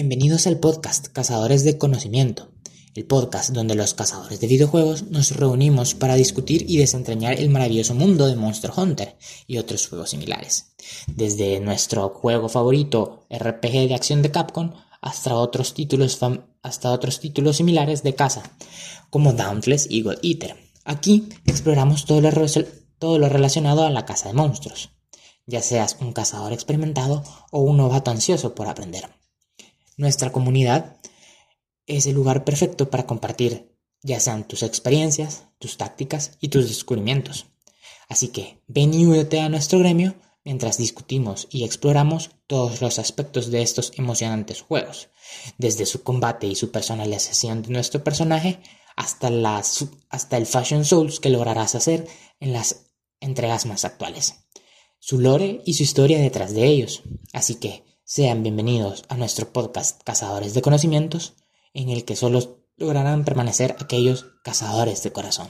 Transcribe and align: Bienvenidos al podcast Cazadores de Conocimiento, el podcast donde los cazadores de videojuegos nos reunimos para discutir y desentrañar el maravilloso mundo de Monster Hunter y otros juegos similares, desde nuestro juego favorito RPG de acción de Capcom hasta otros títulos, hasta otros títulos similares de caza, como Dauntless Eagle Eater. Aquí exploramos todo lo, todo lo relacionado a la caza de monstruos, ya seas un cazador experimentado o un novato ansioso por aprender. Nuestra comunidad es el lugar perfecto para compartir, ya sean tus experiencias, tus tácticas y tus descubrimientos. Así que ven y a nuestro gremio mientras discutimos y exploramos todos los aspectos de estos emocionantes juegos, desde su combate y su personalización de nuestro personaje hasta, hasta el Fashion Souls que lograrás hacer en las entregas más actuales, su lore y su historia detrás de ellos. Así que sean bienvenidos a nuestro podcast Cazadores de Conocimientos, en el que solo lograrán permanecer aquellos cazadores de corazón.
Bienvenidos 0.00 0.46
al 0.46 0.60
podcast 0.60 1.08
Cazadores 1.08 1.64
de 1.64 1.76
Conocimiento, 1.76 2.52
el 2.94 3.04
podcast 3.04 3.50
donde 3.50 3.74
los 3.74 3.94
cazadores 3.94 4.38
de 4.38 4.46
videojuegos 4.46 5.10
nos 5.10 5.32
reunimos 5.32 5.96
para 5.96 6.14
discutir 6.14 6.64
y 6.70 6.76
desentrañar 6.76 7.40
el 7.40 7.50
maravilloso 7.50 7.96
mundo 7.96 8.28
de 8.28 8.36
Monster 8.36 8.70
Hunter 8.76 9.16
y 9.48 9.58
otros 9.58 9.88
juegos 9.88 10.10
similares, 10.10 10.76
desde 11.08 11.58
nuestro 11.58 12.10
juego 12.10 12.48
favorito 12.48 13.26
RPG 13.28 13.88
de 13.88 13.94
acción 13.96 14.22
de 14.22 14.30
Capcom 14.30 14.72
hasta 15.00 15.34
otros 15.34 15.74
títulos, 15.74 16.16
hasta 16.62 16.92
otros 16.92 17.18
títulos 17.18 17.56
similares 17.56 18.04
de 18.04 18.14
caza, 18.14 18.44
como 19.10 19.32
Dauntless 19.32 19.88
Eagle 19.90 20.20
Eater. 20.22 20.54
Aquí 20.84 21.28
exploramos 21.44 22.04
todo 22.04 22.20
lo, 22.20 22.30
todo 23.00 23.18
lo 23.18 23.28
relacionado 23.28 23.82
a 23.82 23.90
la 23.90 24.06
caza 24.06 24.28
de 24.28 24.34
monstruos, 24.34 24.90
ya 25.44 25.60
seas 25.60 25.96
un 26.00 26.12
cazador 26.12 26.52
experimentado 26.52 27.24
o 27.50 27.62
un 27.62 27.78
novato 27.78 28.12
ansioso 28.12 28.54
por 28.54 28.68
aprender. 28.68 29.17
Nuestra 29.98 30.30
comunidad 30.30 30.96
es 31.86 32.06
el 32.06 32.14
lugar 32.14 32.44
perfecto 32.44 32.88
para 32.88 33.04
compartir, 33.04 33.76
ya 34.00 34.20
sean 34.20 34.46
tus 34.46 34.62
experiencias, 34.62 35.48
tus 35.58 35.76
tácticas 35.76 36.38
y 36.40 36.50
tus 36.50 36.68
descubrimientos. 36.68 37.46
Así 38.08 38.28
que 38.28 38.62
ven 38.68 38.94
y 38.94 39.04
a 39.38 39.48
nuestro 39.48 39.80
gremio 39.80 40.14
mientras 40.44 40.78
discutimos 40.78 41.48
y 41.50 41.64
exploramos 41.64 42.30
todos 42.46 42.80
los 42.80 43.00
aspectos 43.00 43.50
de 43.50 43.60
estos 43.60 43.92
emocionantes 43.96 44.62
juegos, 44.62 45.08
desde 45.58 45.84
su 45.84 46.04
combate 46.04 46.46
y 46.46 46.54
su 46.54 46.70
personalización 46.70 47.62
de 47.62 47.70
nuestro 47.70 48.04
personaje 48.04 48.60
hasta, 48.94 49.28
hasta 50.10 50.36
el 50.36 50.46
Fashion 50.46 50.84
Souls 50.84 51.18
que 51.18 51.30
lograrás 51.30 51.74
hacer 51.74 52.06
en 52.38 52.52
las 52.52 52.86
entregas 53.18 53.66
más 53.66 53.84
actuales, 53.84 54.44
su 55.00 55.18
lore 55.18 55.60
y 55.66 55.74
su 55.74 55.82
historia 55.82 56.20
detrás 56.20 56.54
de 56.54 56.66
ellos. 56.66 57.02
Así 57.32 57.56
que 57.56 57.82
sean 58.10 58.42
bienvenidos 58.42 59.04
a 59.10 59.18
nuestro 59.18 59.52
podcast 59.52 60.02
Cazadores 60.02 60.54
de 60.54 60.62
Conocimientos, 60.62 61.34
en 61.74 61.90
el 61.90 62.06
que 62.06 62.16
solo 62.16 62.64
lograrán 62.78 63.26
permanecer 63.26 63.76
aquellos 63.80 64.24
cazadores 64.42 65.02
de 65.02 65.12
corazón. 65.12 65.48